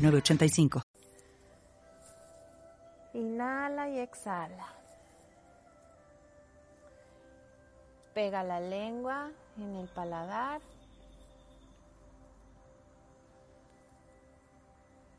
[0.00, 0.82] 985.
[3.12, 4.66] Inhala y exhala.
[8.14, 10.60] Pega la lengua en el paladar.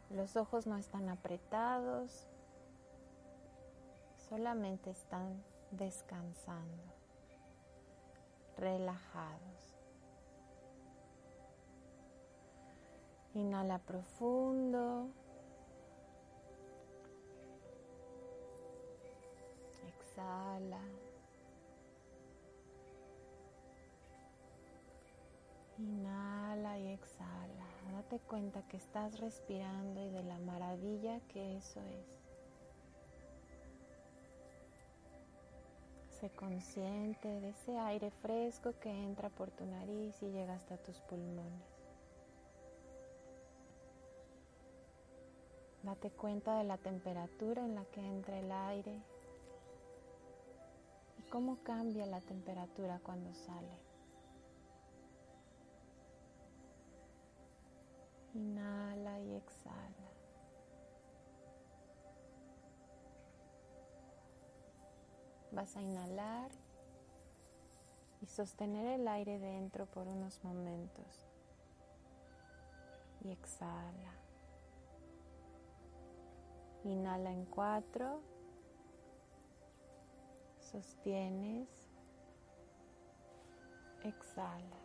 [0.10, 2.28] Los ojos no están apretados,
[4.30, 5.42] solamente están
[5.72, 6.84] descansando,
[8.58, 9.71] relajados.
[13.34, 15.08] Inhala profundo.
[19.88, 20.82] Exhala.
[25.78, 27.68] Inhala y exhala.
[27.94, 32.22] Date cuenta que estás respirando y de la maravilla que eso es.
[36.20, 41.00] Sé consciente de ese aire fresco que entra por tu nariz y llega hasta tus
[41.02, 41.71] pulmones.
[45.84, 49.02] Date cuenta de la temperatura en la que entra el aire
[51.18, 53.80] y cómo cambia la temperatura cuando sale.
[58.36, 60.12] Inhala y exhala.
[65.52, 66.52] Vas a inhalar
[68.22, 71.26] y sostener el aire dentro por unos momentos.
[73.24, 74.21] Y exhala.
[76.84, 78.22] Inhala en cuatro.
[80.60, 81.70] Sostienes.
[84.04, 84.80] Exhala.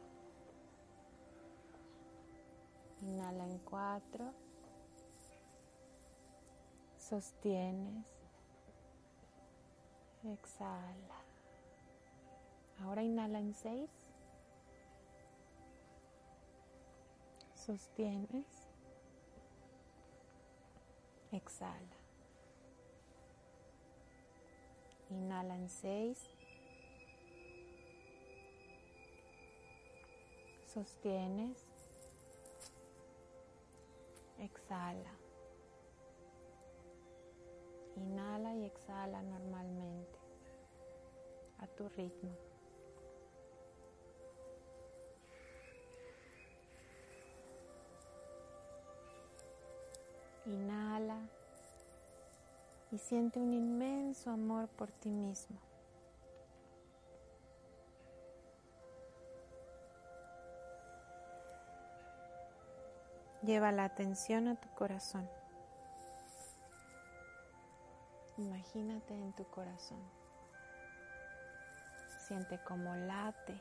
[3.00, 4.34] Inhala en cuatro.
[6.98, 8.06] Sostienes.
[10.24, 11.24] Exhala.
[12.82, 13.90] Ahora inhala en seis.
[17.54, 18.65] Sostienes.
[21.36, 21.96] Exhala.
[25.10, 26.18] Inhala en seis.
[30.72, 31.66] Sostienes.
[34.38, 35.12] Exhala.
[37.96, 40.18] Inhala y exhala normalmente
[41.58, 42.30] a tu ritmo.
[50.46, 50.85] Inhala
[52.90, 55.58] y siente un inmenso amor por ti mismo.
[63.42, 65.28] Lleva la atención a tu corazón.
[68.38, 70.00] Imagínate en tu corazón.
[72.26, 73.60] Siente como late.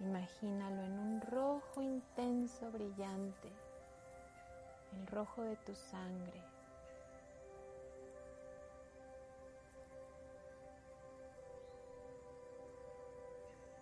[0.00, 3.52] Imagínalo en un rojo intenso, brillante,
[4.94, 6.42] el rojo de tu sangre.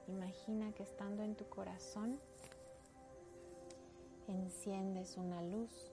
[0.08, 2.20] Imagina que estando en tu corazón
[4.28, 5.92] enciendes una luz.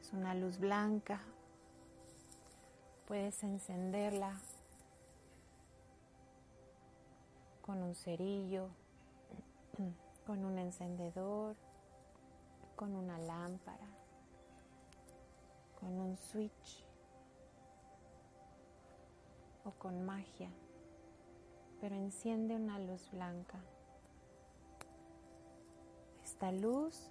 [0.00, 1.20] Es una luz blanca.
[3.06, 4.38] Puedes encenderla
[7.62, 8.68] con un cerillo,
[10.26, 11.54] con un encendedor,
[12.78, 13.88] con una lámpara,
[15.80, 16.86] con un switch
[19.64, 20.48] o con magia,
[21.80, 23.58] pero enciende una luz blanca.
[26.22, 27.10] Esta luz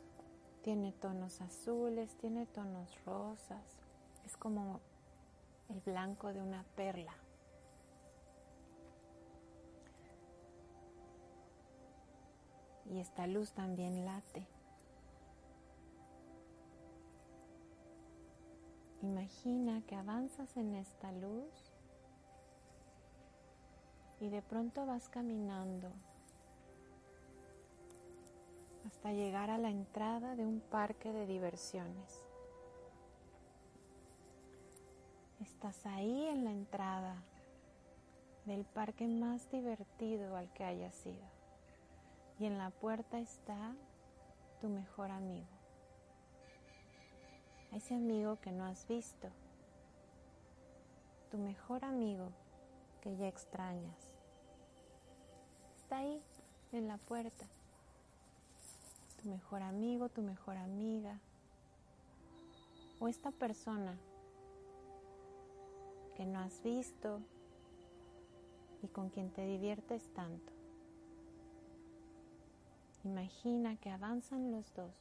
[0.61, 3.81] tiene tonos azules, tiene tonos rosas,
[4.25, 4.79] es como
[5.67, 7.13] el blanco de una perla.
[12.89, 14.47] y esta luz también late.
[19.07, 21.71] Imagina que avanzas en esta luz
[24.19, 25.93] y de pronto vas caminando
[28.85, 32.21] hasta llegar a la entrada de un parque de diversiones.
[35.39, 37.23] Estás ahí en la entrada
[38.45, 41.27] del parque más divertido al que hayas ido
[42.39, 43.73] Y en la puerta está
[44.59, 45.56] tu mejor amigo.
[47.71, 49.29] Ese amigo que no has visto.
[51.29, 52.31] Tu mejor amigo
[53.01, 54.09] que ya extrañas.
[55.77, 56.21] Está ahí
[56.71, 57.45] en la puerta.
[59.21, 61.19] Tu mejor amigo, tu mejor amiga.
[62.99, 63.97] O esta persona
[66.15, 67.21] que no has visto
[68.81, 70.51] y con quien te diviertes tanto.
[73.03, 74.93] Imagina que avanzan los dos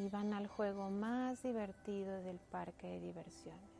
[0.00, 3.70] y van al juego más divertido del parque de diversiones.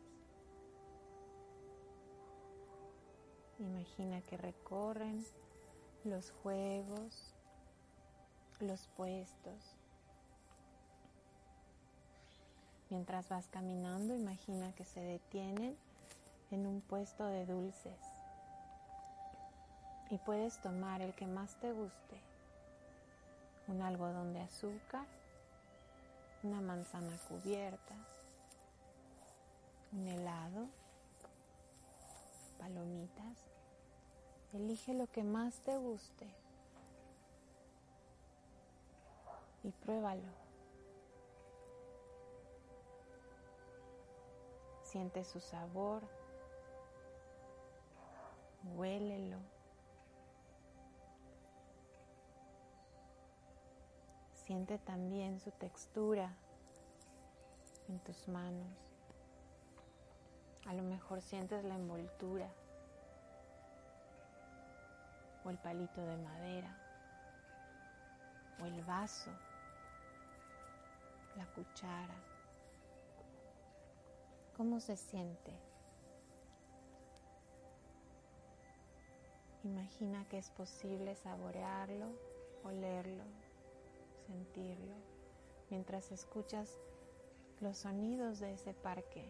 [3.59, 5.25] Imagina que recorren
[6.05, 7.35] los juegos,
[8.61, 9.77] los puestos.
[12.91, 15.75] Mientras vas caminando, imagina que se detienen
[16.51, 17.99] en un puesto de dulces
[20.11, 22.21] y puedes tomar el que más te guste,
[23.69, 25.07] un algodón de azúcar,
[26.43, 27.95] una manzana cubierta,
[29.93, 30.69] un helado,
[32.59, 33.39] palomitas.
[34.53, 36.27] Elige lo que más te guste
[39.63, 40.33] y pruébalo.
[44.83, 46.03] Siente su sabor,
[48.77, 49.39] huélelo.
[54.51, 56.35] Siente también su textura
[57.89, 58.67] en tus manos.
[60.67, 62.53] A lo mejor sientes la envoltura
[65.45, 66.77] o el palito de madera
[68.61, 69.31] o el vaso,
[71.37, 72.17] la cuchara.
[74.57, 75.53] ¿Cómo se siente?
[79.63, 82.09] Imagina que es posible saborearlo,
[82.65, 83.23] olerlo,
[85.71, 86.69] mientras escuchas
[87.61, 89.25] los sonidos de ese parque,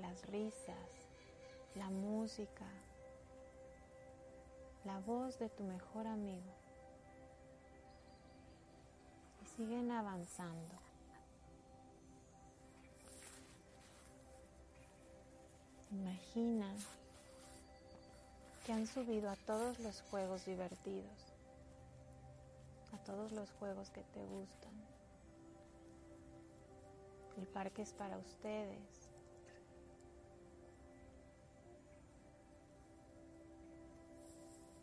[0.00, 1.06] las risas,
[1.74, 2.66] la música,
[4.84, 6.52] la voz de tu mejor amigo.
[9.42, 10.74] Y siguen avanzando.
[15.90, 16.72] Imagina
[18.64, 21.25] que han subido a todos los juegos divertidos,
[23.06, 24.72] todos los juegos que te gustan.
[27.38, 29.08] El parque es para ustedes.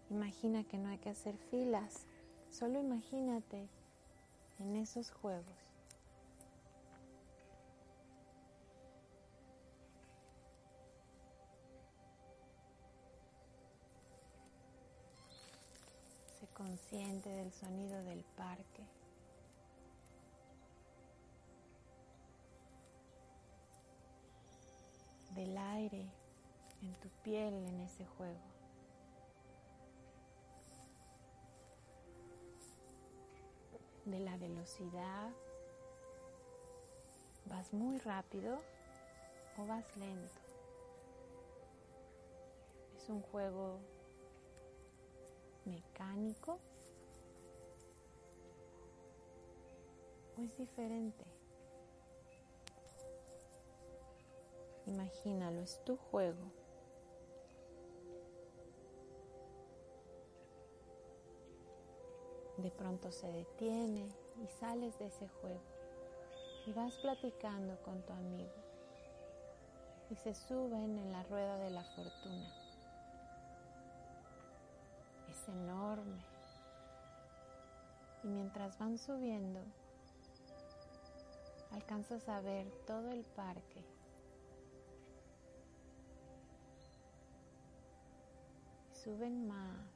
[0.10, 2.06] Imagina que no hay que hacer filas,
[2.50, 3.68] solo imagínate
[4.60, 5.74] en esos juegos.
[16.54, 18.03] consciente del sonido
[27.24, 28.40] piel en ese juego.
[34.06, 35.32] De la velocidad,
[37.46, 38.58] vas muy rápido
[39.58, 40.42] o vas lento.
[42.98, 43.80] Es un juego
[45.66, 46.60] mecánico
[50.38, 51.24] o es diferente?
[54.86, 56.63] Imagínalo, es tu juego.
[62.64, 64.08] De pronto se detiene
[64.42, 65.62] y sales de ese juego
[66.66, 68.54] y vas platicando con tu amigo
[70.10, 72.64] y se suben en la rueda de la fortuna
[75.48, 76.22] enorme.
[78.24, 79.60] Y mientras van subiendo,
[81.72, 83.84] alcanzas a ver todo el parque.
[88.94, 89.93] Suben más.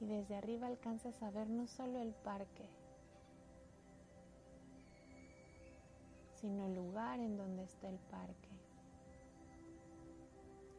[0.00, 2.68] Y desde arriba alcanzas a ver no solo el parque,
[6.34, 8.50] sino el lugar en donde está el parque.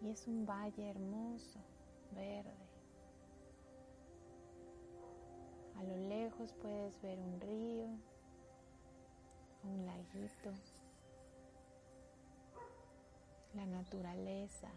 [0.02, 1.60] Y es un valle hermoso
[2.14, 2.68] verde.
[5.78, 7.88] A lo lejos puedes ver un río,
[9.64, 10.52] un laguito,
[13.54, 14.70] la naturaleza.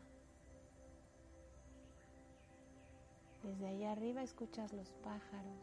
[3.43, 5.59] Desde ahí arriba escuchas los pájaros.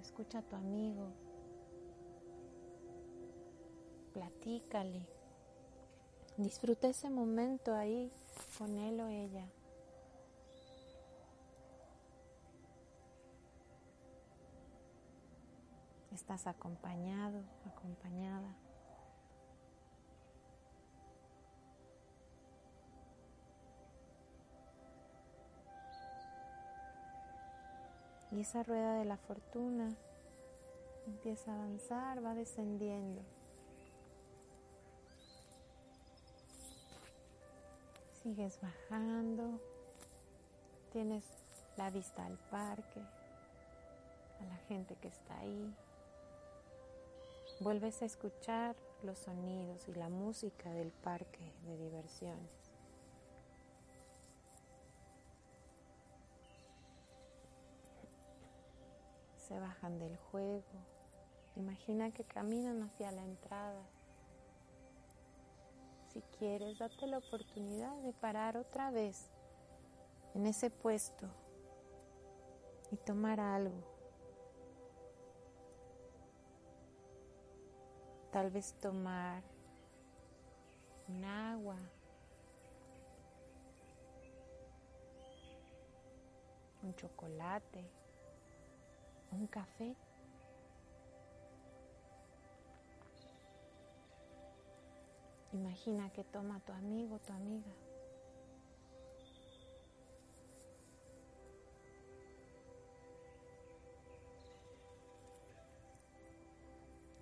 [0.00, 1.08] Escucha a tu amigo.
[4.12, 5.20] Platícale
[6.40, 8.10] Disfruta ese momento ahí
[8.56, 9.46] con él o ella.
[16.12, 18.56] Estás acompañado, acompañada.
[28.32, 29.94] Y esa rueda de la fortuna
[31.06, 33.22] empieza a avanzar, va descendiendo.
[38.22, 39.58] Sigues bajando,
[40.92, 41.24] tienes
[41.76, 43.00] la vista al parque,
[44.40, 45.74] a la gente que está ahí.
[47.60, 52.69] Vuelves a escuchar los sonidos y la música del parque de diversiones.
[59.50, 60.62] Se bajan del juego.
[61.56, 63.82] Imagina que caminan hacia la entrada.
[66.12, 69.28] Si quieres, date la oportunidad de parar otra vez
[70.36, 71.26] en ese puesto
[72.92, 73.82] y tomar algo.
[78.30, 79.42] Tal vez tomar
[81.08, 81.76] un agua.
[86.84, 87.99] Un chocolate.
[89.32, 89.96] Un café.
[95.52, 97.72] Imagina que toma tu amigo, tu amiga.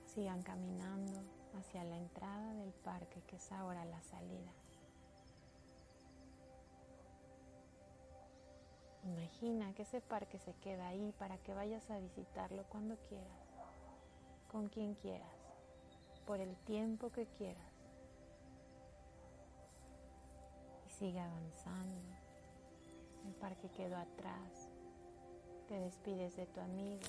[0.06, 1.22] Sigan caminando
[1.54, 4.52] hacia la entrada del parque, que es ahora la salida.
[9.08, 13.46] Imagina que ese parque se queda ahí para que vayas a visitarlo cuando quieras,
[14.50, 15.32] con quien quieras,
[16.26, 17.72] por el tiempo que quieras.
[20.86, 22.16] Y sigue avanzando.
[23.26, 24.68] El parque quedó atrás.
[25.68, 27.08] Te despides de tu amigo,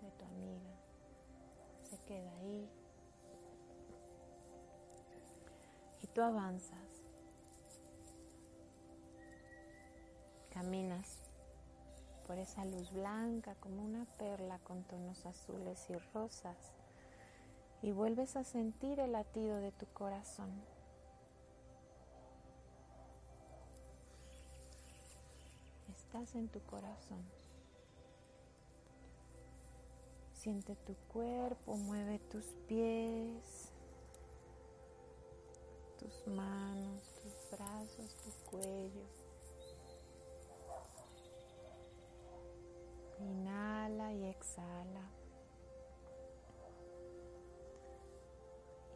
[0.00, 0.74] de tu amiga.
[1.82, 2.68] Se queda ahí.
[6.02, 7.02] Y tú avanzas.
[10.50, 11.25] Caminas
[12.26, 16.56] por esa luz blanca como una perla con tonos azules y rosas
[17.82, 20.50] y vuelves a sentir el latido de tu corazón.
[25.88, 27.22] Estás en tu corazón.
[30.32, 33.72] Siente tu cuerpo, mueve tus pies,
[35.98, 39.25] tus manos, tus brazos, tu cuello.
[43.26, 45.10] Inhala y exhala.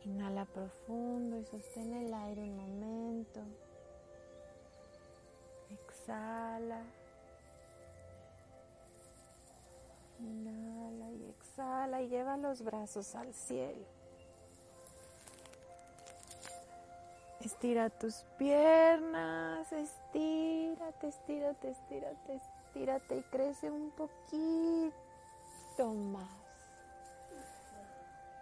[0.05, 3.41] Inhala profundo y sostén el aire un momento.
[5.71, 6.83] Exhala.
[10.21, 14.01] Inhala y exhala y lleva los brazos al cielo.
[17.41, 22.35] Estira tus piernas, estírate, estírate, estírate,
[22.71, 24.93] estírate y crece un poquito
[26.13, 26.31] más.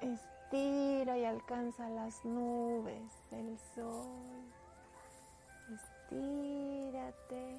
[0.01, 4.53] Estira y alcanza las nubes del sol.
[5.73, 7.59] Estírate,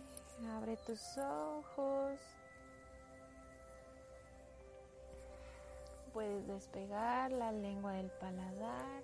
[0.55, 2.19] abre tus ojos.
[6.13, 9.03] Puedes despegar la lengua del paladar.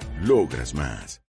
[0.23, 1.21] Logras más.